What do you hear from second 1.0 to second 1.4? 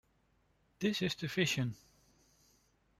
is the